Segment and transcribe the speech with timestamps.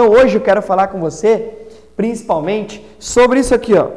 [0.00, 1.52] Então hoje eu quero falar com você,
[1.94, 3.88] principalmente, sobre isso aqui, ó.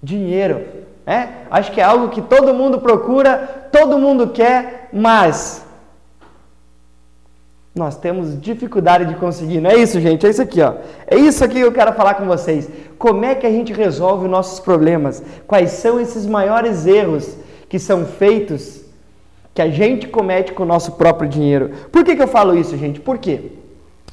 [0.00, 0.64] Dinheiro.
[1.04, 1.26] É?
[1.50, 5.66] Acho que é algo que todo mundo procura, todo mundo quer, mas
[7.74, 9.60] nós temos dificuldade de conseguir.
[9.60, 10.24] Não é isso, gente?
[10.24, 10.74] É isso aqui, ó.
[11.04, 12.70] É isso aqui que eu quero falar com vocês.
[12.96, 15.20] Como é que a gente resolve os nossos problemas?
[15.48, 17.36] Quais são esses maiores erros
[17.68, 18.82] que são feitos
[19.52, 21.70] que a gente comete com o nosso próprio dinheiro?
[21.90, 23.00] Por que, que eu falo isso, gente?
[23.00, 23.63] Por quê?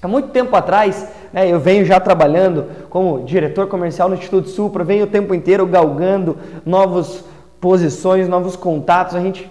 [0.01, 4.83] Há muito tempo atrás, né, eu venho já trabalhando como diretor comercial no Instituto Supra,
[4.83, 7.23] venho o tempo inteiro galgando novas
[7.59, 9.15] posições, novos contatos.
[9.15, 9.49] A gente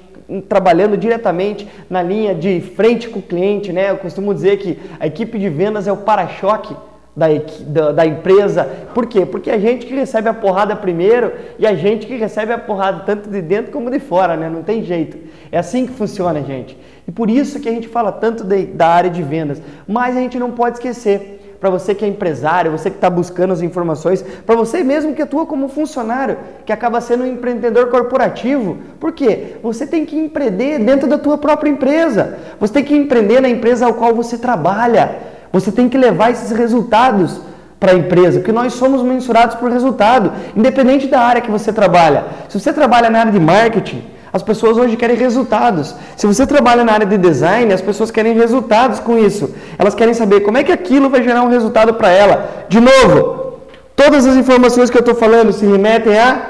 [0.49, 3.91] trabalhando diretamente na linha de frente com o cliente, né?
[3.91, 6.75] Eu costumo dizer que a equipe de vendas é o para-choque
[7.15, 7.27] da,
[7.67, 8.65] da, da, empresa.
[8.95, 9.27] Por quê?
[9.27, 13.01] Porque a gente que recebe a porrada primeiro e a gente que recebe a porrada
[13.05, 14.49] tanto de dentro como de fora, né?
[14.49, 15.19] Não tem jeito.
[15.51, 16.79] É assim que funciona, gente.
[17.07, 19.61] E por isso que a gente fala tanto de, da área de vendas.
[19.87, 23.53] Mas a gente não pode esquecer para você que é empresário, você que está buscando
[23.53, 28.79] as informações, para você mesmo que atua como funcionário, que acaba sendo um empreendedor corporativo.
[28.99, 29.57] Por quê?
[29.63, 32.39] Você tem que empreender dentro da tua própria empresa.
[32.59, 35.29] Você tem que empreender na empresa ao qual você trabalha.
[35.53, 37.41] Você tem que levar esses resultados
[37.79, 42.25] para a empresa, porque nós somos mensurados por resultado, independente da área que você trabalha.
[42.49, 45.95] Se você trabalha na área de marketing, as pessoas hoje querem resultados.
[46.17, 49.53] Se você trabalha na área de design, as pessoas querem resultados com isso.
[49.79, 52.67] Elas querem saber como é que aquilo vai gerar um resultado para ela.
[52.69, 53.55] De novo,
[53.97, 56.43] todas as informações que eu estou falando se remetem a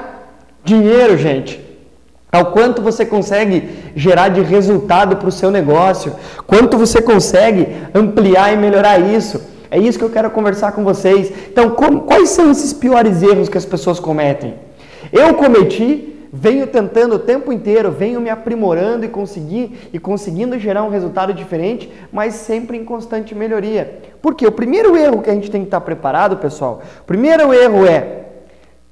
[0.63, 1.70] dinheiro, gente.
[2.31, 6.13] Ao quanto você consegue gerar de resultado para o seu negócio,
[6.47, 9.41] quanto você consegue ampliar e melhorar isso.
[9.69, 11.31] É isso que eu quero conversar com vocês.
[11.49, 14.55] Então, como, quais são esses piores erros que as pessoas cometem?
[15.11, 20.83] Eu cometi venho tentando o tempo inteiro, venho me aprimorando e, conseguir, e conseguindo gerar
[20.83, 23.99] um resultado diferente, mas sempre em constante melhoria.
[24.21, 27.85] Porque o primeiro erro que a gente tem que estar preparado, pessoal, o primeiro erro
[27.85, 28.25] é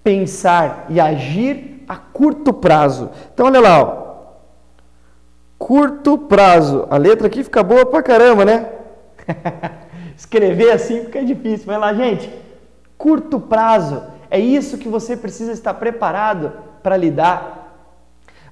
[0.04, 3.10] pensar e agir a curto prazo.
[3.34, 4.10] Então, olha lá, ó.
[5.58, 6.86] curto prazo.
[6.92, 8.70] A letra aqui fica boa pra caramba, né?
[10.16, 11.66] Escrever assim fica difícil.
[11.66, 12.32] Vai lá, gente.
[12.96, 14.04] Curto prazo.
[14.30, 16.54] É isso que você precisa estar preparado
[16.84, 17.56] para lidar.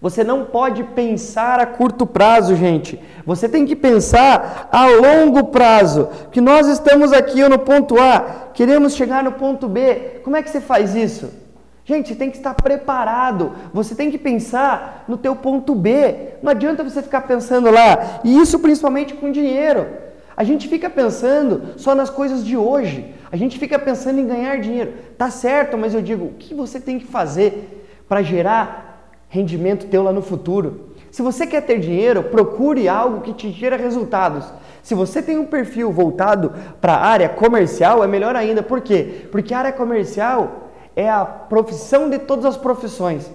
[0.02, 3.00] Você não pode pensar a curto prazo, gente.
[3.24, 6.10] Você tem que pensar a longo prazo.
[6.32, 10.22] Que nós estamos aqui no ponto A, queremos chegar no ponto B.
[10.24, 11.47] Como é que você faz isso?
[11.88, 13.54] Gente, você tem que estar preparado.
[13.74, 16.34] Você tem que pensar no teu ponto B.
[16.44, 18.20] Não adianta você ficar pensando lá.
[18.26, 19.88] E isso principalmente com dinheiro.
[20.36, 23.16] A gente fica pensando só nas coisas de hoje.
[23.32, 24.96] A gente fica pensando em ganhar dinheiro.
[25.18, 30.04] Tá certo, mas eu digo, o que você tem que fazer para gerar rendimento teu
[30.04, 30.88] lá no futuro.
[31.10, 34.46] Se você quer ter dinheiro, procure algo que te gera resultados.
[34.84, 38.62] Se você tem um perfil voltado para a área comercial, é melhor ainda.
[38.62, 39.26] Por quê?
[39.32, 40.67] Porque a área comercial
[40.98, 43.32] é a profissão de todas as profissões.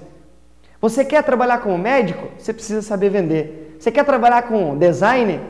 [0.80, 2.26] Você quer trabalhar como médico?
[2.36, 3.76] Você precisa saber vender.
[3.78, 5.40] Você quer trabalhar com design?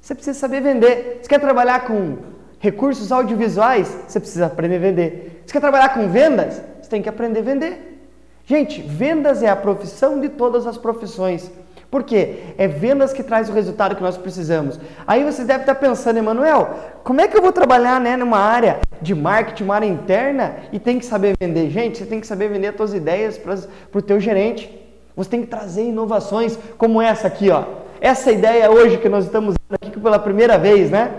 [0.00, 1.20] Você precisa saber vender.
[1.22, 2.18] Você quer trabalhar com
[2.58, 3.96] recursos audiovisuais?
[4.08, 5.42] Você precisa aprender a vender.
[5.46, 6.60] Você quer trabalhar com vendas?
[6.82, 8.08] Você tem que aprender a vender.
[8.44, 11.48] Gente, vendas é a profissão de todas as profissões.
[11.92, 12.54] Por quê?
[12.56, 14.80] É vendas que traz o resultado que nós precisamos.
[15.06, 16.70] Aí você deve estar pensando, Emanuel,
[17.04, 20.78] como é que eu vou trabalhar né, numa área de marketing, uma área interna e
[20.78, 21.68] tem que saber vender?
[21.68, 23.58] Gente, você tem que saber vender as suas ideias para
[23.92, 24.70] o teu gerente.
[25.14, 27.64] Você tem que trazer inovações como essa aqui, ó.
[28.00, 31.12] Essa ideia hoje que nós estamos aqui pela primeira vez, né?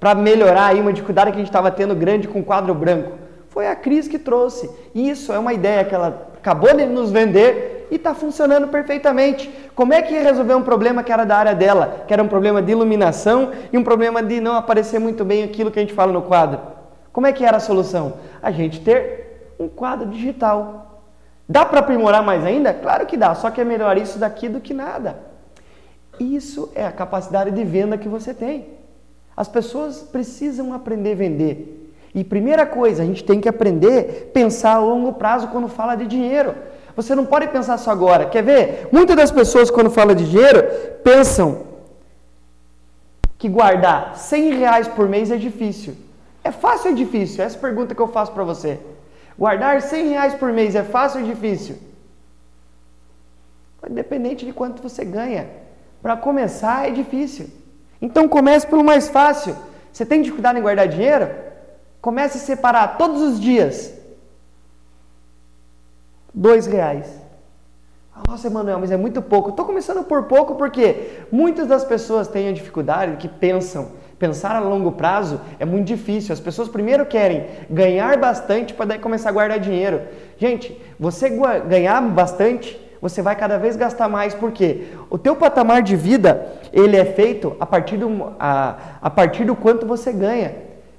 [0.00, 3.12] Para melhorar aí uma dificuldade que a gente estava tendo grande com quadro branco.
[3.48, 4.68] Foi a Cris que trouxe.
[4.92, 9.50] Isso é uma ideia que ela acabou de nos vender e está funcionando perfeitamente.
[9.74, 12.28] Como é que ia resolver um problema que era da área dela, que era um
[12.28, 15.94] problema de iluminação e um problema de não aparecer muito bem aquilo que a gente
[15.94, 16.60] fala no quadro?
[17.12, 18.14] Como é que era a solução?
[18.42, 21.02] A gente ter um quadro digital.
[21.48, 22.74] Dá para aprimorar mais ainda?
[22.74, 25.18] Claro que dá, só que é melhor isso daqui do que nada.
[26.18, 28.68] Isso é a capacidade de venda que você tem.
[29.36, 31.92] As pessoas precisam aprender a vender.
[32.14, 35.94] E primeira coisa, a gente tem que aprender a pensar a longo prazo quando fala
[35.94, 36.54] de dinheiro.
[36.96, 38.24] Você não pode pensar só agora.
[38.26, 38.88] Quer ver?
[38.90, 40.62] Muitas das pessoas, quando falam de dinheiro,
[41.04, 41.66] pensam
[43.36, 45.94] que guardar 100 reais por mês é difícil.
[46.42, 47.44] É fácil ou é difícil?
[47.44, 48.80] Essa é pergunta que eu faço para você.
[49.38, 51.76] Guardar 100 reais por mês é fácil ou difícil?
[53.88, 55.48] Independente de quanto você ganha.
[56.00, 57.50] Para começar é difícil.
[58.00, 59.54] Então comece pelo mais fácil.
[59.92, 61.28] Você tem dificuldade em guardar dinheiro?
[62.00, 63.92] Comece a separar todos os dias
[66.36, 67.20] dois reais.
[68.28, 69.50] Nossa, Emanuel, mas é muito pouco.
[69.50, 73.88] Estou começando por pouco porque muitas das pessoas têm a dificuldade que pensam
[74.18, 76.32] Pensar a longo prazo é muito difícil.
[76.32, 80.00] As pessoas primeiro querem ganhar bastante para daí começar a guardar dinheiro.
[80.38, 81.28] Gente, você
[81.68, 86.96] ganhar bastante, você vai cada vez gastar mais, porque o teu patamar de vida, ele
[86.96, 90.54] é feito a partir do, a, a partir do quanto você ganha.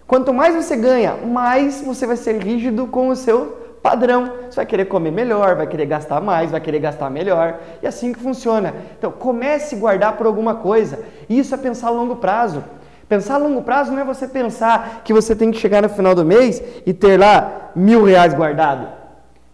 [0.05, 4.31] Quanto mais você ganha, mais você vai ser rígido com o seu padrão.
[4.49, 7.59] Você vai querer comer melhor, vai querer gastar mais, vai querer gastar melhor.
[7.81, 8.73] E assim que funciona.
[8.97, 10.99] Então, comece a guardar por alguma coisa.
[11.29, 12.63] Isso é pensar a longo prazo.
[13.07, 16.13] Pensar a longo prazo não é você pensar que você tem que chegar no final
[16.13, 18.87] do mês e ter lá mil reais guardado.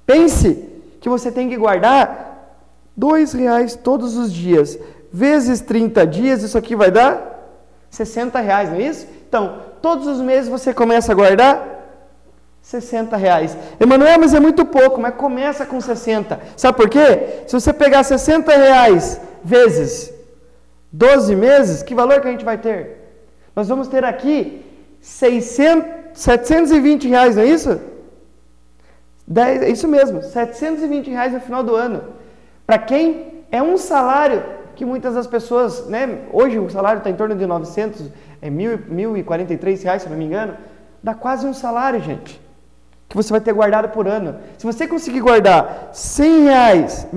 [0.06, 0.70] Pense
[1.00, 2.58] que você tem que guardar
[2.98, 4.78] dois reais todos os dias.
[5.12, 7.34] Vezes 30 dias, isso aqui vai dar
[7.92, 9.08] 60 reais, não é isso?
[9.28, 11.73] Então, todos os meses você começa a guardar
[12.64, 13.56] 60 reais.
[13.78, 16.40] Emanuel, mas é muito pouco, mas começa com 60.
[16.56, 17.44] Sabe por quê?
[17.46, 20.12] Se você pegar 60 reais vezes
[20.92, 23.20] 12 meses, que valor que a gente vai ter?
[23.56, 24.66] Nós vamos ter aqui
[25.02, 27.82] 600, 720 reais, não é isso?
[29.28, 32.02] 10, é isso mesmo, 720 reais no final do ano.
[32.66, 34.42] Para quem é um salário
[34.76, 38.10] que muitas das pessoas, né, hoje o salário está em torno de 900,
[38.42, 40.56] é 1.043 reais, se não me engano,
[41.02, 42.42] dá quase um salário, gente,
[43.14, 44.38] que você vai ter guardado por ano.
[44.58, 47.08] Se você conseguir guardar 100 reais,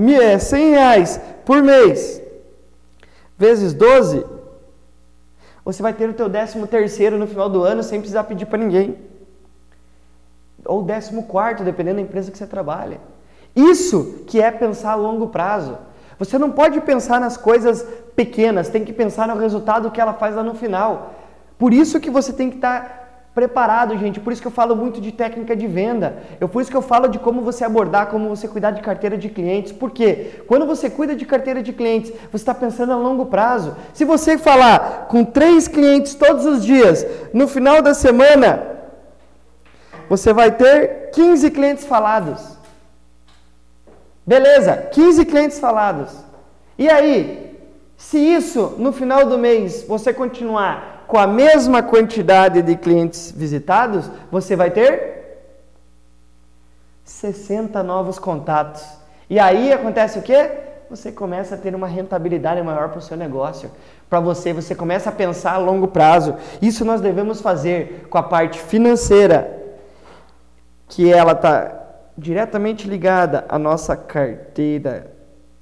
[0.40, 2.20] 100 é, reais por mês,
[3.38, 4.22] vezes 12,
[5.64, 8.58] você vai ter o teu décimo terceiro no final do ano sem precisar pedir para
[8.58, 8.98] ninguém.
[10.66, 13.00] Ou décimo quarto, dependendo da empresa que você trabalha.
[13.54, 15.78] Isso que é pensar a longo prazo.
[16.18, 17.82] Você não pode pensar nas coisas
[18.14, 21.14] pequenas, tem que pensar no resultado que ela faz lá no final.
[21.56, 23.05] Por isso que você tem que estar tá
[23.36, 24.18] preparado, gente.
[24.18, 26.22] Por isso que eu falo muito de técnica de venda.
[26.40, 29.18] Eu por isso que eu falo de como você abordar, como você cuidar de carteira
[29.18, 29.72] de clientes.
[29.72, 33.76] Porque quando você cuida de carteira de clientes, você está pensando a longo prazo.
[33.92, 38.62] Se você falar com três clientes todos os dias, no final da semana,
[40.08, 42.56] você vai ter 15 clientes falados.
[44.26, 46.10] Beleza, 15 clientes falados.
[46.78, 47.54] E aí,
[47.98, 54.10] se isso no final do mês você continuar com a mesma quantidade de clientes visitados,
[54.30, 55.16] você vai ter
[57.04, 58.84] 60 novos contatos.
[59.30, 60.50] E aí acontece o quê?
[60.90, 63.70] Você começa a ter uma rentabilidade maior para o seu negócio.
[64.08, 66.36] Para você, você começa a pensar a longo prazo.
[66.62, 69.64] Isso nós devemos fazer com a parte financeira,
[70.88, 71.86] que ela está
[72.16, 75.10] diretamente ligada à nossa carteira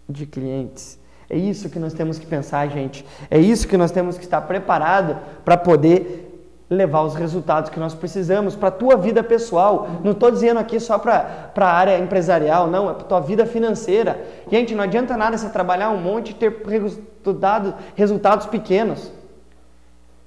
[0.09, 0.99] de clientes.
[1.35, 3.05] É isso que nós temos que pensar, gente.
[3.29, 7.93] É isso que nós temos que estar preparado para poder levar os resultados que nós
[7.93, 9.89] precisamos para a tua vida pessoal.
[10.05, 13.45] Não estou dizendo aqui só para a área empresarial, não, é para a tua vida
[13.47, 14.25] financeira.
[14.49, 19.11] Gente, não adianta nada você trabalhar um monte e ter resultado, resultados pequenos.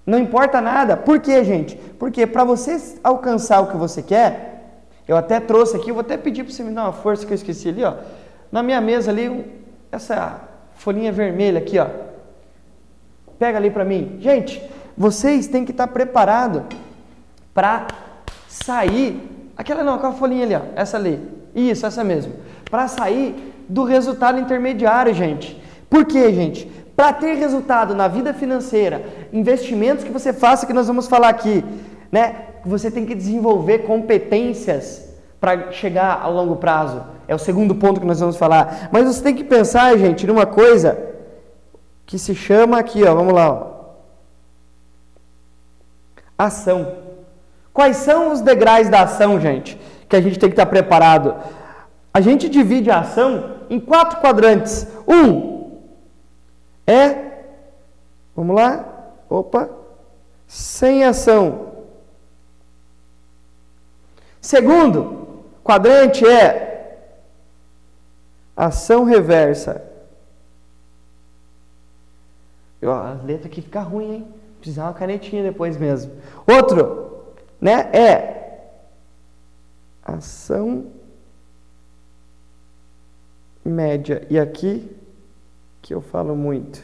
[0.06, 0.98] Não importa nada.
[0.98, 1.77] Por quê, gente?
[1.98, 6.44] Porque para você alcançar o que você quer, eu até trouxe aqui, vou até pedir
[6.44, 7.94] para você me dar uma força que eu esqueci ali, ó.
[8.51, 10.42] Na minha mesa ali, essa
[10.77, 11.88] folhinha vermelha aqui, ó.
[13.38, 14.18] Pega ali para mim.
[14.19, 14.62] Gente,
[14.97, 16.63] vocês têm que estar preparados
[17.53, 17.88] para
[18.47, 19.51] sair.
[19.56, 20.62] Aquela não, aquela folhinha ali, ó.
[20.75, 21.19] Essa ali.
[21.53, 22.33] Isso, essa mesmo.
[22.69, 25.62] Para sair do resultado intermediário, gente.
[25.89, 26.65] Por quê, gente?
[26.95, 31.63] Para ter resultado na vida financeira, investimentos que você faça, que nós vamos falar aqui,
[32.12, 32.35] né?
[32.65, 35.07] Você tem que desenvolver competências
[35.40, 37.04] para chegar a longo prazo.
[37.27, 38.89] É o segundo ponto que nós vamos falar.
[38.91, 40.97] Mas você tem que pensar, gente, numa coisa
[42.05, 43.77] que se chama aqui, ó, vamos lá, ó.
[46.37, 46.95] Ação.
[47.73, 49.79] Quais são os degraus da ação, gente?
[50.07, 51.35] Que a gente tem que estar preparado.
[52.13, 54.87] A gente divide a ação em quatro quadrantes.
[55.07, 55.57] Um
[56.87, 57.43] é,
[58.33, 58.85] vamos lá,
[59.29, 59.69] opa,
[60.47, 61.73] sem ação.
[64.39, 66.67] Segundo quadrante é
[68.57, 69.85] Ação reversa.
[72.83, 74.28] Ó, a letra aqui fica ruim, hein?
[74.59, 76.11] Precisar uma canetinha depois mesmo.
[76.47, 77.90] Outro, né?
[77.94, 78.37] É
[80.04, 80.87] ação
[83.64, 84.26] média.
[84.30, 84.95] E aqui
[85.81, 86.81] que eu falo muito.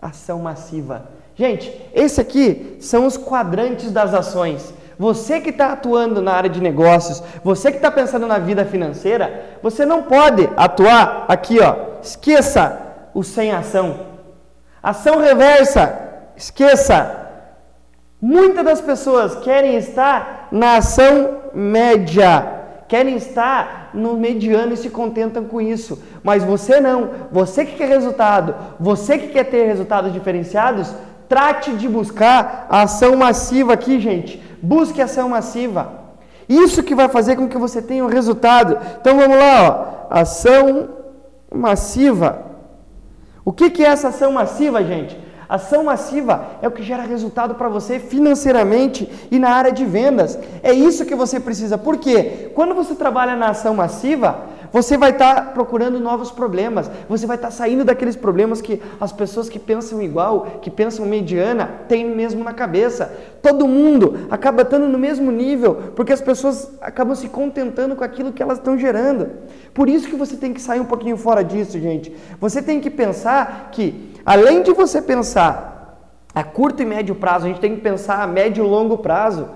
[0.00, 1.10] Ação massiva.
[1.34, 4.74] Gente, esse aqui são os quadrantes das ações.
[4.98, 9.58] Você que está atuando na área de negócios, você que está pensando na vida financeira,
[9.62, 12.00] você não pode atuar aqui, ó.
[12.02, 12.80] Esqueça
[13.14, 14.00] o sem ação.
[14.82, 15.96] Ação reversa,
[16.36, 17.26] esqueça.
[18.20, 22.54] Muitas das pessoas querem estar na ação média,
[22.88, 26.02] querem estar no mediano e se contentam com isso.
[26.24, 27.10] Mas você não.
[27.30, 30.92] Você que quer resultado, você que quer ter resultados diferenciados,
[31.28, 34.42] Trate de buscar a ação massiva aqui, gente.
[34.62, 35.92] Busque ação massiva.
[36.48, 38.78] Isso que vai fazer com que você tenha um resultado.
[39.00, 40.18] Então vamos lá, ó.
[40.18, 40.88] Ação
[41.54, 42.46] massiva.
[43.44, 45.18] O que, que é essa ação massiva, gente?
[45.48, 50.38] Ação massiva é o que gera resultado para você financeiramente e na área de vendas.
[50.62, 51.78] É isso que você precisa.
[51.78, 52.50] Por quê?
[52.54, 54.40] Quando você trabalha na ação massiva,
[54.72, 56.90] você vai estar tá procurando novos problemas.
[57.08, 61.06] Você vai estar tá saindo daqueles problemas que as pessoas que pensam igual, que pensam
[61.06, 63.12] mediana, têm mesmo na cabeça.
[63.42, 68.32] Todo mundo acaba estando no mesmo nível, porque as pessoas acabam se contentando com aquilo
[68.32, 69.30] que elas estão gerando.
[69.72, 72.14] Por isso que você tem que sair um pouquinho fora disso, gente.
[72.40, 75.98] Você tem que pensar que Além de você pensar
[76.34, 79.48] a curto e médio prazo, a gente tem que pensar a médio e longo prazo.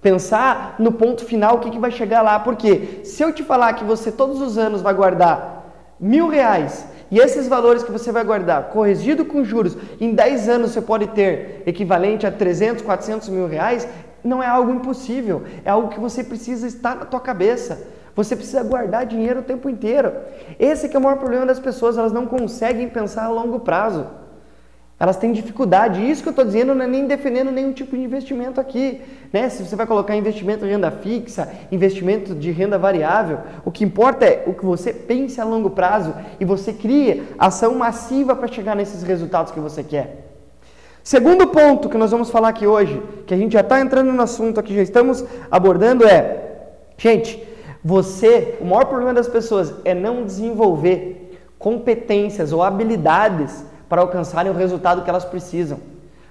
[0.00, 2.38] Pensar no ponto final, o que, que vai chegar lá.
[2.38, 5.58] Porque se eu te falar que você todos os anos vai guardar
[5.98, 10.70] mil reais e esses valores que você vai guardar, corrigido com juros, em 10 anos
[10.72, 13.88] você pode ter equivalente a 300, 400 mil reais,
[14.22, 15.42] não é algo impossível.
[15.64, 17.86] É algo que você precisa estar na tua cabeça.
[18.14, 20.12] Você precisa guardar dinheiro o tempo inteiro.
[20.58, 24.06] Esse é o maior problema das pessoas, elas não conseguem pensar a longo prazo.
[25.00, 26.10] Elas têm dificuldade.
[26.10, 29.00] Isso que eu estou dizendo não é nem defendendo nenhum tipo de investimento aqui.
[29.32, 29.48] Né?
[29.48, 34.24] Se você vai colocar investimento de renda fixa, investimento de renda variável, o que importa
[34.24, 38.74] é o que você pense a longo prazo e você cria ação massiva para chegar
[38.74, 40.24] nesses resultados que você quer.
[41.04, 44.22] Segundo ponto que nós vamos falar aqui hoje, que a gente já está entrando no
[44.22, 46.58] assunto aqui, já estamos abordando, é:
[46.98, 47.42] gente,
[47.84, 54.54] você, o maior problema das pessoas é não desenvolver competências ou habilidades para alcançarem o
[54.54, 55.78] resultado que elas precisam.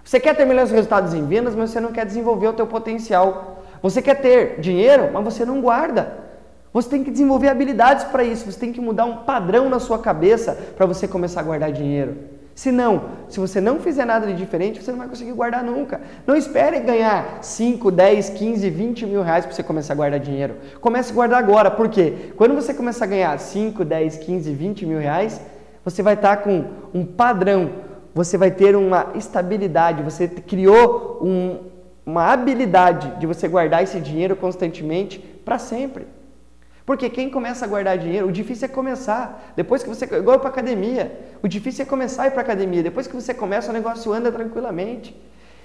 [0.04, 3.64] Você quer ter melhores resultados em vendas, mas você não quer desenvolver o teu potencial.
[3.82, 6.28] Você quer ter dinheiro, mas você não guarda.
[6.74, 10.00] Você tem que desenvolver habilidades para isso, você tem que mudar um padrão na sua
[10.00, 12.16] cabeça para você começar a guardar dinheiro.
[12.54, 16.02] Se não, se você não fizer nada de diferente, você não vai conseguir guardar nunca.
[16.26, 20.56] Não espere ganhar 5, 10, 15, 20 mil reais para você começar a guardar dinheiro.
[20.82, 25.00] Comece a guardar agora, porque quando você começar a ganhar 5, 10, 15, 20 mil
[25.00, 25.40] reais,
[25.88, 27.70] você vai estar com um padrão,
[28.14, 31.60] você vai ter uma estabilidade, você criou um,
[32.06, 36.06] uma habilidade de você guardar esse dinheiro constantemente para sempre.
[36.86, 39.54] Porque quem começa a guardar dinheiro, o difícil é começar.
[39.56, 40.04] Depois que você.
[40.04, 41.06] Igual para academia.
[41.42, 42.84] O difícil é começar a ir para academia.
[42.84, 45.16] Depois que você começa, o negócio anda tranquilamente.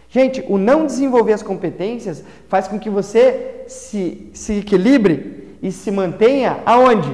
[0.08, 5.90] Gente, o não desenvolver as competências faz com que você se, se equilibre e se
[5.90, 7.12] mantenha aonde?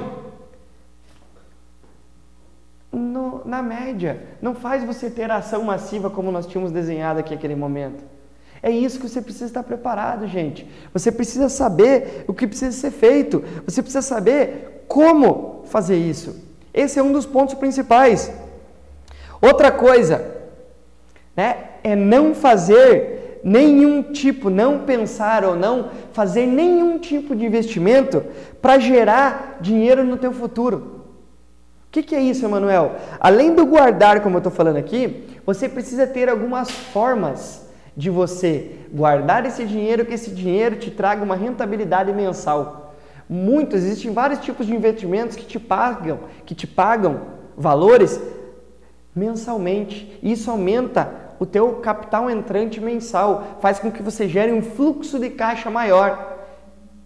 [2.91, 4.21] No, na média.
[4.41, 8.03] Não faz você ter ação massiva como nós tínhamos desenhado aqui naquele momento.
[8.61, 10.69] É isso que você precisa estar preparado, gente.
[10.93, 13.43] Você precisa saber o que precisa ser feito.
[13.65, 16.47] Você precisa saber como fazer isso.
[16.73, 18.31] Esse é um dos pontos principais.
[19.41, 20.35] Outra coisa,
[21.35, 28.23] né, é não fazer nenhum tipo, não pensar ou não fazer nenhum tipo de investimento
[28.61, 30.98] para gerar dinheiro no teu futuro.
[31.89, 32.97] O que, que, é isso, Emanuel?
[33.19, 37.67] Além do guardar, como eu estou falando aqui, você precisa ter algumas formas
[37.97, 42.93] de você guardar esse dinheiro, que esse dinheiro te traga uma rentabilidade mensal.
[43.27, 47.21] Muitos, existem vários tipos de investimentos que te pagam, que te pagam
[47.57, 48.21] valores
[49.15, 50.19] mensalmente.
[50.21, 55.31] Isso aumenta o teu capital entrante mensal, faz com que você gere um fluxo de
[55.31, 56.28] caixa maior.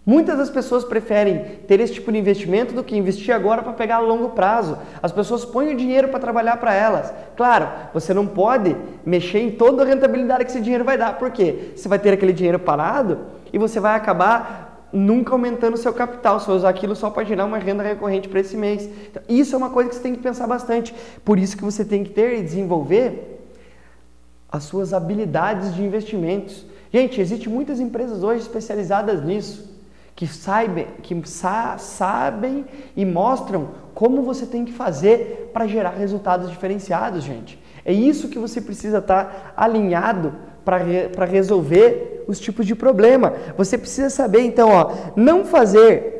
[0.06, 3.96] Muitas das pessoas preferem ter esse tipo de investimento do que investir agora para pegar
[3.96, 4.76] a longo prazo.
[5.02, 7.12] As pessoas põem o dinheiro para trabalhar para elas.
[7.34, 11.18] Claro, você não pode mexer em toda a rentabilidade que esse dinheiro vai dar.
[11.18, 11.72] Por quê?
[11.74, 13.20] Você vai ter aquele dinheiro parado
[13.50, 16.38] e você vai acabar nunca aumentando o seu capital.
[16.38, 18.86] Vai usar aquilo só para gerar uma renda recorrente para esse mês.
[19.10, 20.94] Então, isso é uma coisa que você tem que pensar bastante.
[21.24, 23.40] Por isso que você tem que ter e desenvolver
[24.52, 26.66] as suas habilidades de investimentos.
[26.92, 29.73] Gente, existem muitas empresas hoje especializadas nisso
[30.16, 32.64] que saibam, que sa sabem
[32.96, 37.58] e mostram como você tem que fazer para gerar resultados diferenciados, gente.
[37.84, 43.34] É isso que você precisa estar tá alinhado para re resolver os tipos de problema.
[43.56, 46.14] Você precisa saber, então, ó, não fazer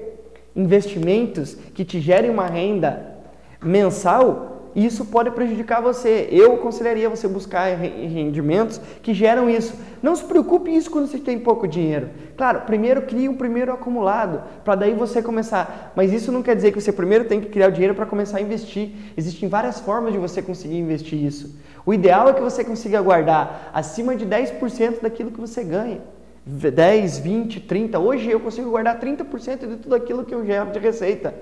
[0.54, 3.14] investimentos que te gerem uma renda
[3.62, 6.28] mensal isso pode prejudicar você.
[6.30, 9.74] Eu aconselharia você buscar rendimentos que geram isso.
[10.02, 12.10] Não se preocupe isso quando você tem pouco dinheiro.
[12.36, 15.92] Claro, primeiro crie um primeiro acumulado, para daí você começar.
[15.94, 18.38] Mas isso não quer dizer que você primeiro tem que criar o dinheiro para começar
[18.38, 18.90] a investir.
[19.16, 21.56] Existem várias formas de você conseguir investir isso.
[21.86, 26.00] O ideal é que você consiga guardar acima de 10% daquilo que você ganha.
[26.46, 27.98] 10, 20, 30.
[27.98, 31.34] Hoje eu consigo guardar 30% de tudo aquilo que eu gero de receita.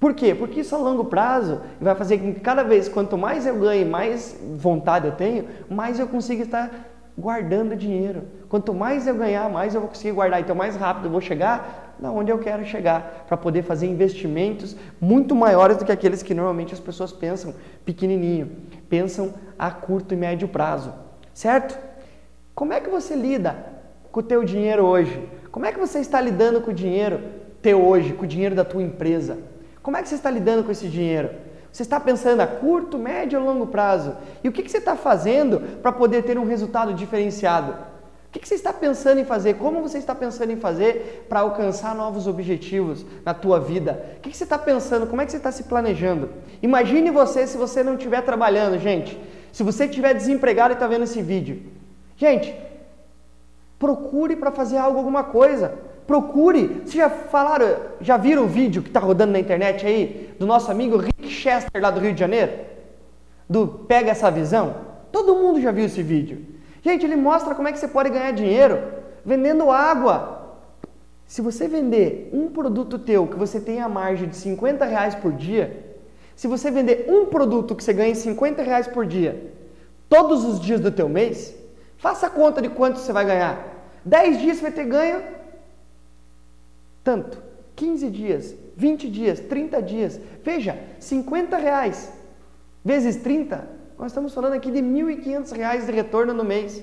[0.00, 0.34] Por quê?
[0.34, 3.86] Porque isso a longo prazo vai fazer com que cada vez, quanto mais eu ganho,
[3.86, 6.88] mais vontade eu tenho, mais eu consigo estar
[7.18, 8.22] guardando dinheiro.
[8.48, 10.40] Quanto mais eu ganhar, mais eu vou conseguir guardar.
[10.40, 14.74] Então, mais rápido eu vou chegar na onde eu quero chegar, para poder fazer investimentos
[14.98, 17.54] muito maiores do que aqueles que normalmente as pessoas pensam
[17.84, 18.50] pequenininho,
[18.88, 20.94] pensam a curto e médio prazo,
[21.34, 21.78] certo?
[22.54, 23.54] Como é que você lida
[24.10, 25.28] com o teu dinheiro hoje?
[25.52, 27.20] Como é que você está lidando com o dinheiro
[27.60, 29.49] teu hoje, com o dinheiro da tua empresa?
[29.82, 31.30] Como é que você está lidando com esse dinheiro?
[31.72, 34.16] Você está pensando a curto, médio ou longo prazo?
[34.42, 37.72] E o que, você está fazendo para poder ter um resultado diferenciado?
[37.72, 39.54] O que, que você está pensando em fazer?
[39.54, 44.16] Como você está pensando em fazer para alcançar novos objetivos na tua vida?
[44.18, 45.06] O que, que você está pensando?
[45.06, 46.30] Como é que você está se planejando?
[46.62, 49.18] Imagine você se você não estiver trabalhando, gente.
[49.52, 51.62] Se você estiver desempregado e está vendo esse vídeo.
[52.16, 52.54] Gente,
[53.78, 55.89] procure para fazer algo, alguma coisa.
[56.10, 56.66] Procure.
[56.66, 57.68] Vocês já falaram,
[58.00, 61.80] já viram o vídeo que está rodando na internet aí do nosso amigo Rick Chester
[61.80, 62.50] lá do Rio de Janeiro?
[63.48, 64.74] Do Pega essa visão?
[65.12, 66.44] Todo mundo já viu esse vídeo.
[66.82, 68.82] Gente, ele mostra como é que você pode ganhar dinheiro
[69.24, 70.56] vendendo água.
[71.28, 75.30] Se você vender um produto teu que você tem a margem de 50 reais por
[75.30, 75.96] dia,
[76.34, 79.54] se você vender um produto que você ganha 50 reais por dia,
[80.08, 81.54] todos os dias do teu mês,
[81.98, 83.64] faça a conta de quanto você vai ganhar.
[84.04, 85.38] 10 dias você vai ter ganho
[87.02, 87.42] tanto.
[87.76, 90.20] 15 dias, 20 dias, 30 dias.
[90.44, 92.12] Veja, 50 reais
[92.84, 96.82] vezes 30 nós estamos falando aqui de R$ 1.500 de retorno no mês.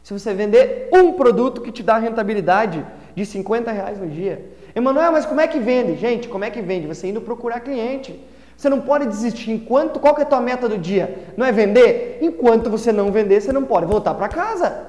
[0.00, 4.48] Se você vender um produto que te dá rentabilidade de 50 reais no dia.
[4.72, 5.96] Emanuel, mas como é que vende?
[5.96, 6.86] Gente, como é que vende?
[6.86, 8.24] Você indo procurar cliente.
[8.56, 9.98] Você não pode desistir enquanto.
[9.98, 11.32] Qual que é a tua meta do dia?
[11.36, 12.18] Não é vender?
[12.22, 14.86] Enquanto você não vender, você não pode voltar para casa.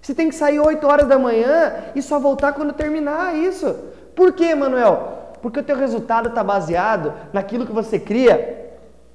[0.00, 3.76] Você tem que sair 8 horas da manhã e só voltar quando terminar isso.
[4.14, 5.34] Por quê, Manuel?
[5.42, 8.60] Porque o teu resultado está baseado naquilo que você cria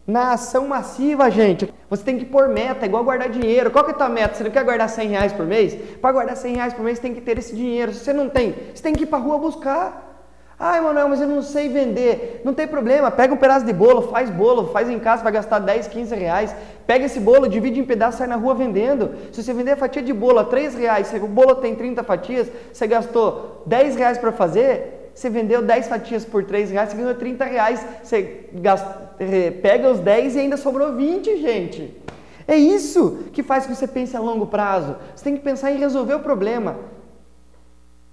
[0.07, 1.73] na ação massiva, gente.
[1.89, 3.71] Você tem que pôr meta, igual guardar dinheiro.
[3.71, 4.35] Qual que é a tua meta?
[4.35, 5.75] Você não quer guardar 100 reais por mês?
[5.99, 7.91] Para guardar 100 reais por mês, tem que ter esse dinheiro.
[7.93, 10.14] Se você não tem, você tem que ir para a rua buscar.
[10.57, 12.41] Ah, Emanuel, mas eu não sei vender.
[12.46, 15.59] Não tem problema, pega um pedaço de bolo, faz bolo, faz em casa, vai gastar
[15.59, 16.55] 10, 15 reais.
[16.87, 19.11] Pega esse bolo, divide em pedaços, sai na rua vendendo.
[19.33, 22.03] Se você vender a fatia de bolo a 3 reais, se o bolo tem 30
[22.03, 26.98] fatias, você gastou 10 reais para fazer, você vendeu 10 fatias por 3 reais, você
[26.98, 32.01] ganhou 30 reais, você gasta, eh, pega os 10 e ainda sobrou 20, gente.
[32.48, 34.96] É isso que faz que você pense a longo prazo.
[35.15, 36.77] Você tem que pensar em resolver o problema.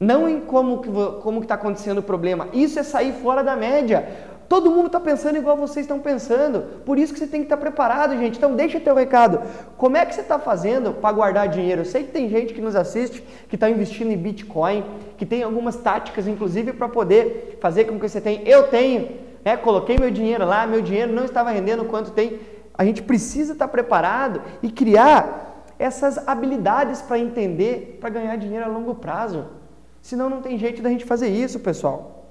[0.03, 0.91] Não em como que
[1.23, 2.49] como está acontecendo o problema.
[2.53, 4.09] Isso é sair fora da média.
[4.49, 6.83] Todo mundo está pensando igual vocês estão pensando.
[6.85, 8.37] Por isso que você tem que estar tá preparado, gente.
[8.37, 9.41] Então deixa teu recado.
[9.77, 11.83] Como é que você está fazendo para guardar dinheiro?
[11.83, 14.85] Eu sei que tem gente que nos assiste que está investindo em Bitcoin,
[15.17, 18.43] que tem algumas táticas, inclusive, para poder fazer com que você tenha.
[18.43, 19.09] Eu tenho,
[19.45, 19.57] né?
[19.57, 22.41] Coloquei meu dinheiro lá, meu dinheiro não estava rendendo quanto tem.
[22.77, 28.65] A gente precisa estar tá preparado e criar essas habilidades para entender, para ganhar dinheiro
[28.65, 29.62] a longo prazo.
[30.03, 32.27] Senão não tem jeito da gente fazer isso, pessoal.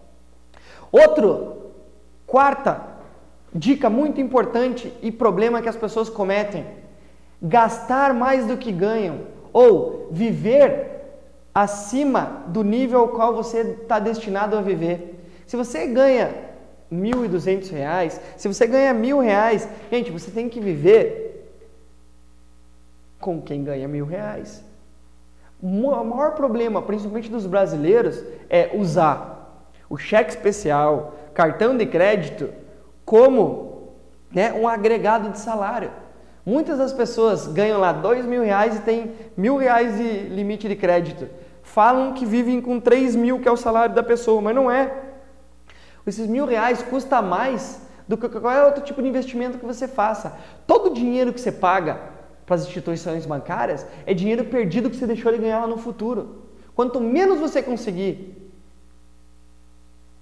[0.91, 1.62] Outro
[2.31, 2.81] Quarta
[3.53, 6.65] dica muito importante e problema que as pessoas cometem:
[7.41, 10.89] gastar mais do que ganham ou viver
[11.53, 15.19] acima do nível ao qual você está destinado a viver.
[15.45, 16.27] Se você ganha
[16.89, 21.53] R$ 1.200, se você ganha mil reais, gente, você tem que viver
[23.19, 24.63] com quem ganha mil reais.
[25.62, 32.50] O maior problema, principalmente dos brasileiros, é usar o cheque especial, cartão de crédito
[33.06, 33.93] como
[34.32, 35.91] né, um agregado de salário.
[36.43, 40.76] Muitas das pessoas ganham lá dois mil reais e tem mil reais de limite de
[40.76, 41.30] crédito.
[41.62, 44.91] Falam que vivem com três mil, que é o salário da pessoa, mas não é.
[46.08, 50.36] Esses mil reais custa mais do que qualquer outro tipo de investimento que você faça.
[50.65, 52.11] Todo o dinheiro que você paga
[52.52, 56.42] para as instituições bancárias é dinheiro perdido que você deixou de ganhar lá no futuro.
[56.76, 58.52] Quanto menos você conseguir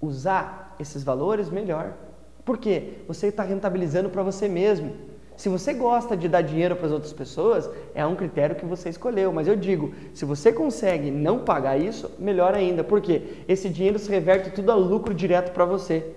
[0.00, 1.92] usar esses valores, melhor.
[2.44, 2.98] Por quê?
[3.08, 4.92] Você está rentabilizando para você mesmo.
[5.36, 8.90] Se você gosta de dar dinheiro para as outras pessoas, é um critério que você
[8.90, 9.32] escolheu.
[9.32, 12.84] Mas eu digo, se você consegue não pagar isso, melhor ainda.
[12.84, 13.42] Por quê?
[13.48, 16.14] Esse dinheiro se reverte tudo a lucro direto para você.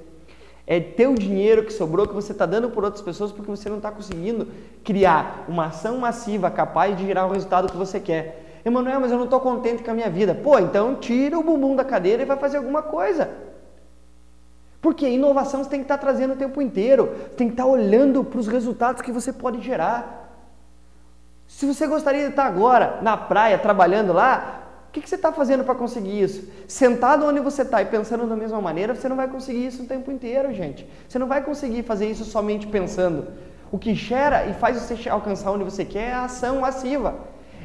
[0.65, 3.77] É teu dinheiro que sobrou que você está dando por outras pessoas porque você não
[3.77, 4.47] está conseguindo
[4.83, 8.61] criar uma ação massiva capaz de gerar o resultado que você quer.
[8.63, 10.33] Emanuel, mas eu não estou contente com a minha vida.
[10.33, 13.29] Pô, então tira o bumbum da cadeira e vai fazer alguma coisa.
[14.81, 18.23] Porque inovação você tem que estar trazendo o tempo inteiro, você tem que estar olhando
[18.23, 20.29] para os resultados que você pode gerar.
[21.45, 24.62] Se você gostaria de estar agora na praia trabalhando lá,
[24.93, 26.47] O que, que você está fazendo para conseguir isso?
[26.67, 29.87] Sentado onde você está e pensando da mesma maneira, você não vai conseguir isso o
[29.87, 30.87] tempo inteiro, gente.
[31.09, 33.29] Você não vai conseguir fazer isso somente pensando.
[33.71, 37.15] O que gera e faz você alcançar onde você quer é a ação massiva.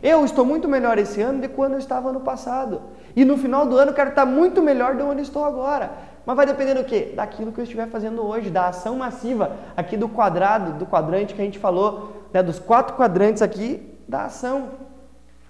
[0.02, 2.80] Eu estou muito melhor esse ano do que quando eu estava no passado.
[3.14, 5.90] E no final do ano eu quero estar muito melhor do onde estou agora.
[6.24, 7.12] Mas vai depender do quê?
[7.14, 11.42] Daquilo que eu estiver fazendo hoje, da ação massiva aqui do quadrado, do quadrante que
[11.42, 14.87] a gente falou, né, dos quatro quadrantes aqui da ação.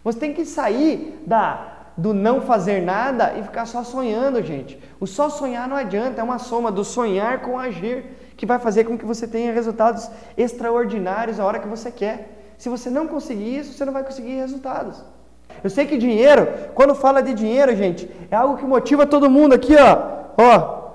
[0.04, 4.78] Você tem que sair da do não fazer nada e ficar só sonhando, gente.
[5.00, 8.04] O só sonhar não adianta, é uma soma do sonhar com agir
[8.36, 12.54] que vai fazer com que você tenha resultados extraordinários a hora que você quer.
[12.56, 15.02] Se você não conseguir isso, você não vai conseguir resultados.
[15.62, 19.54] Eu sei que dinheiro, quando fala de dinheiro, gente, é algo que motiva todo mundo
[19.54, 20.18] aqui, ó.
[20.40, 20.90] Ó,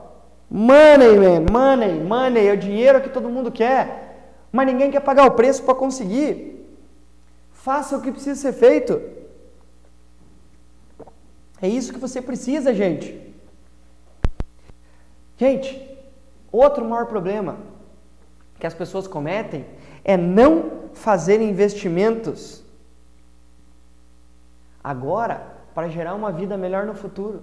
[0.49, 5.25] money, man, money, money, é o dinheiro que todo mundo quer, mas ninguém quer pagar
[5.25, 6.52] o preço para conseguir.
[7.63, 9.01] Faça o que precisa ser feito.
[11.61, 13.33] É isso que você precisa, gente.
[15.37, 15.69] Gente,
[16.51, 17.57] outro maior problema
[18.59, 19.65] que as pessoas cometem
[20.03, 22.61] é não fazer investimentos
[24.83, 27.37] agora para gerar uma vida melhor no futuro.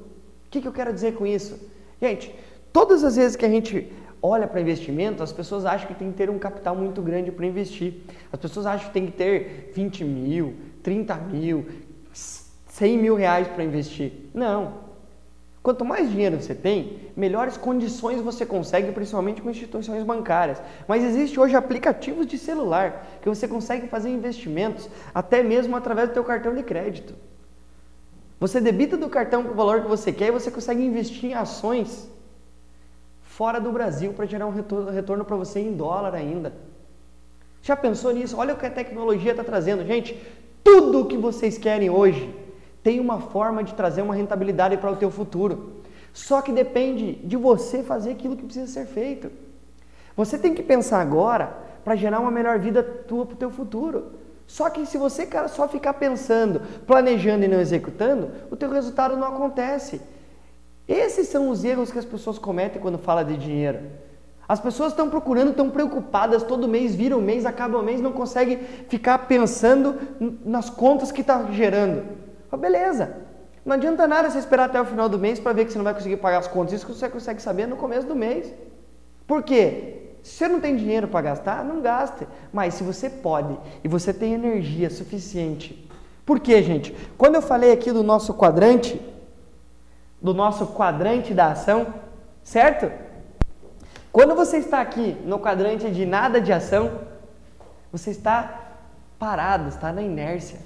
[0.47, 1.59] O que, que eu quero dizer com isso?
[1.99, 2.39] Gente,
[2.75, 3.91] todas as vezes que a gente
[4.23, 7.47] olha para investimento, as pessoas acham que tem que ter um capital muito grande para
[7.47, 7.95] investir.
[8.33, 11.67] As pessoas acham que tem que ter 20 mil, 30 mil,
[12.13, 14.13] 100 mil reais para investir.
[14.35, 14.91] Não.
[15.63, 20.61] Quanto mais dinheiro você tem, melhores condições você consegue, principalmente com instituições bancárias.
[20.89, 26.15] Mas existe hoje aplicativos de celular que você consegue fazer investimentos até mesmo através do
[26.15, 27.15] teu cartão de crédito.
[28.39, 32.09] Você debita do cartão o valor que você quer e você consegue investir em ações
[33.41, 36.53] fora do Brasil para gerar um retorno, para você em dólar ainda.
[37.63, 38.37] Já pensou nisso?
[38.37, 39.83] Olha o que a tecnologia está trazendo.
[39.83, 40.15] Gente,
[40.63, 42.35] tudo o que vocês querem hoje
[42.83, 45.81] tem uma forma de trazer uma rentabilidade para o teu futuro.
[46.13, 49.33] Só que depende de você fazer aquilo que precisa ser feito.
[50.15, 51.47] Você tem que pensar agora
[51.83, 54.17] para gerar uma melhor vida tua para o teu futuro.
[54.47, 59.17] Só que se você, cara, só ficar pensando, planejando e não executando, o teu resultado
[59.17, 59.99] não acontece.
[60.91, 63.79] Esses são os erros que as pessoas cometem quando fala de dinheiro.
[64.49, 68.11] As pessoas estão procurando, estão preocupadas, todo mês vira o mês, acaba o mês, não
[68.11, 69.95] conseguem ficar pensando
[70.45, 72.03] nas contas que está gerando.
[72.51, 73.19] Mas beleza,
[73.65, 75.85] não adianta nada você esperar até o final do mês para ver que você não
[75.85, 76.73] vai conseguir pagar as contas.
[76.73, 78.53] Isso você consegue saber no começo do mês.
[79.29, 80.17] Por quê?
[80.25, 82.27] Se você não tem dinheiro para gastar, não gaste.
[82.53, 85.89] Mas se você pode e você tem energia suficiente.
[86.27, 86.93] Por quê, gente?
[87.17, 89.01] Quando eu falei aqui do nosso quadrante,
[90.21, 91.95] do nosso quadrante da ação,
[92.45, 92.91] certo?
[94.13, 97.01] Quando você está aqui no quadrante de nada de ação,
[97.93, 98.77] você está
[99.19, 100.61] parado, está na inércia.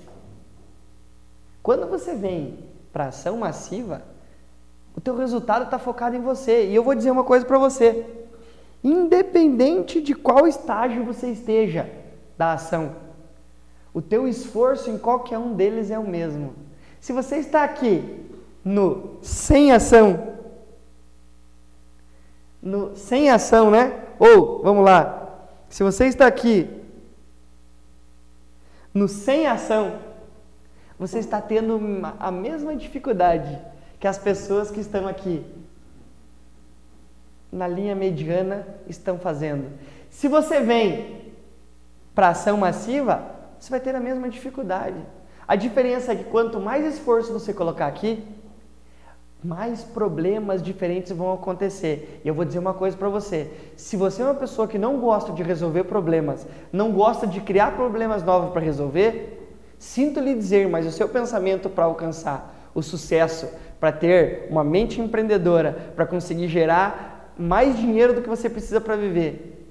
[1.63, 2.59] Quando você vem
[2.93, 4.03] para ação massiva,
[4.97, 6.67] o teu resultado está focado em você.
[6.67, 8.07] E eu vou dizer uma coisa para você.
[8.83, 11.91] Independente de qual estágio você esteja
[12.37, 12.97] da ação,
[13.93, 16.55] o teu esforço em qualquer um deles é o mesmo.
[17.01, 18.31] Se você está aqui
[18.65, 20.35] no sem ação,
[22.63, 24.05] no sem ação, né?
[24.19, 26.71] Ou, vamos lá, se você está aqui
[28.93, 29.99] no sem ação,
[30.99, 31.81] você está tendo
[32.19, 33.61] a mesma dificuldade
[33.99, 35.45] que as pessoas que estão aqui
[37.51, 39.71] na linha mediana estão fazendo.
[40.11, 41.33] Se você vem
[42.15, 44.99] para ação massiva, você vai ter a mesma dificuldade.
[45.47, 48.25] A diferença é que quanto mais esforço você colocar aqui,
[49.45, 52.21] mais problemas diferentes vão acontecer.
[52.25, 54.99] E eu vou dizer uma coisa para você: se você é uma pessoa que não
[54.99, 59.45] gosta de resolver problemas, não gosta de criar problemas novos para resolver,
[59.85, 64.99] Sinto lhe dizer, mas o seu pensamento para alcançar o sucesso, para ter uma mente
[64.99, 69.69] empreendedora, para conseguir gerar mais dinheiro do que você precisa para viver,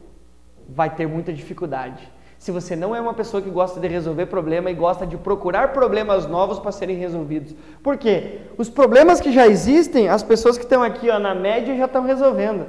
[0.69, 2.12] vai ter muita dificuldade.
[2.43, 5.71] Se você não é uma pessoa que gosta de resolver problema e gosta de procurar
[5.71, 7.55] problemas novos para serem resolvidos.
[7.81, 8.41] Por quê?
[8.57, 12.03] Os problemas que já existem, as pessoas que estão aqui ó, na média já estão
[12.03, 12.65] resolvendo.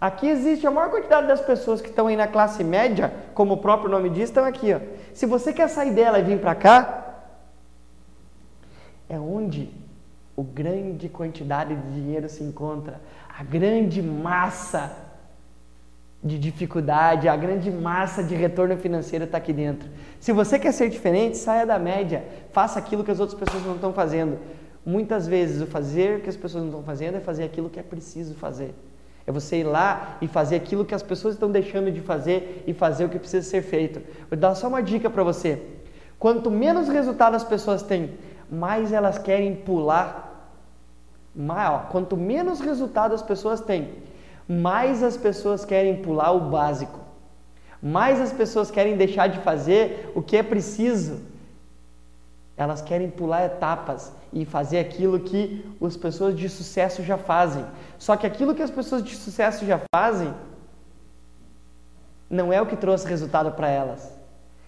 [0.00, 3.58] Aqui existe a maior quantidade das pessoas que estão aí na classe média, como o
[3.58, 4.74] próprio nome diz, estão aqui.
[4.74, 4.80] Ó.
[5.14, 7.20] Se você quer sair dela e vir para cá,
[9.08, 9.70] é onde
[10.34, 13.00] o grande quantidade de dinheiro se encontra,
[13.38, 15.11] a grande massa
[16.22, 19.88] de dificuldade, a grande massa de retorno financeiro está aqui dentro.
[20.20, 23.74] Se você quer ser diferente, saia da média, faça aquilo que as outras pessoas não
[23.74, 24.38] estão fazendo.
[24.86, 27.80] Muitas vezes o fazer o que as pessoas não estão fazendo é fazer aquilo que
[27.80, 28.74] é preciso fazer.
[29.26, 32.72] É você ir lá e fazer aquilo que as pessoas estão deixando de fazer e
[32.72, 34.00] fazer o que precisa ser feito.
[34.28, 35.62] Vou dar só uma dica para você.
[36.18, 38.14] Quanto menos resultado as pessoas têm,
[38.50, 40.30] mais elas querem pular.
[41.90, 43.90] Quanto menos resultado as pessoas têm,
[44.52, 47.00] mais as pessoas querem pular o básico.
[47.82, 51.20] Mais as pessoas querem deixar de fazer o que é preciso.
[52.56, 57.64] Elas querem pular etapas e fazer aquilo que as pessoas de sucesso já fazem.
[57.98, 60.32] Só que aquilo que as pessoas de sucesso já fazem
[62.28, 64.11] não é o que trouxe resultado para elas.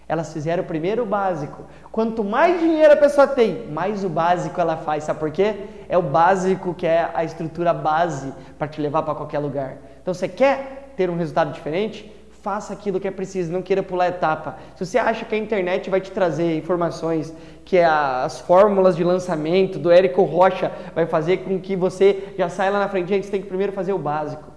[0.07, 1.63] Elas fizeram primeiro o básico.
[1.91, 5.03] Quanto mais dinheiro a pessoa tem, mais o básico ela faz.
[5.03, 5.55] Sabe por quê?
[5.89, 9.77] É o básico que é a estrutura base para te levar para qualquer lugar.
[10.01, 12.11] Então, você quer ter um resultado diferente?
[12.43, 14.57] Faça aquilo que é preciso, não queira pular etapa.
[14.75, 17.33] Se você acha que a internet vai te trazer informações,
[17.65, 22.69] que as fórmulas de lançamento do Érico Rocha vai fazer com que você já saia
[22.69, 24.54] lá na frente, gente, você tem que primeiro fazer o básico.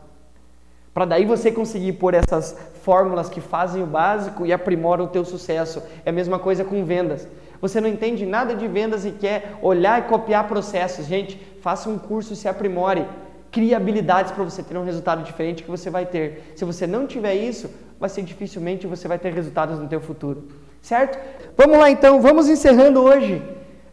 [0.98, 5.24] Para daí você conseguir pôr essas fórmulas que fazem o básico e aprimoram o teu
[5.24, 5.80] sucesso.
[6.04, 7.28] É a mesma coisa com vendas.
[7.60, 11.06] Você não entende nada de vendas e quer olhar e copiar processos.
[11.06, 13.06] Gente, faça um curso e se aprimore.
[13.52, 16.52] Crie habilidades para você ter um resultado diferente que você vai ter.
[16.56, 20.48] Se você não tiver isso, vai ser dificilmente você vai ter resultados no teu futuro.
[20.82, 21.16] Certo?
[21.56, 23.40] Vamos lá então, vamos encerrando hoje,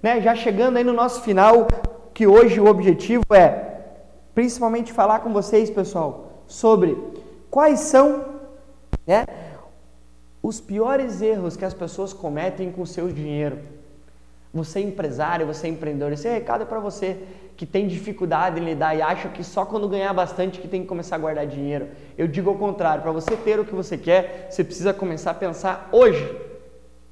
[0.01, 0.19] né?
[0.21, 1.67] Já chegando aí no nosso final,
[2.15, 3.75] que hoje o objetivo é
[4.33, 6.97] principalmente falar com vocês, pessoal, sobre
[7.49, 8.25] quais são
[9.05, 9.25] né,
[10.41, 13.59] os piores erros que as pessoas cometem com o seu dinheiro.
[14.53, 17.17] Você é empresário, você é empreendedor, esse recado é para você
[17.57, 20.87] que tem dificuldade em lidar e acha que só quando ganhar bastante que tem que
[20.87, 21.87] começar a guardar dinheiro.
[22.17, 25.33] Eu digo ao contrário, para você ter o que você quer, você precisa começar a
[25.33, 26.37] pensar hoje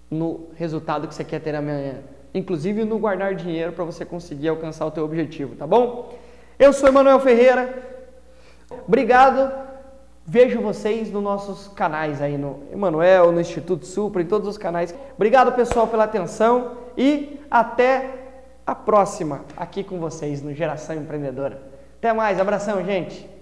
[0.10, 1.96] no resultado que você quer ter amanhã.
[2.34, 6.14] Inclusive no guardar dinheiro para você conseguir alcançar o teu objetivo, tá bom?
[6.58, 7.93] Eu sou Emanuel Ferreira,
[8.88, 9.52] Obrigado.
[10.26, 14.96] Vejo vocês nos nossos canais aí no Emanuel, no Instituto Supra, em todos os canais.
[15.16, 18.10] Obrigado, pessoal, pela atenção e até
[18.66, 21.62] a próxima aqui com vocês no Geração Empreendedora.
[21.98, 23.33] Até mais, abração, gente.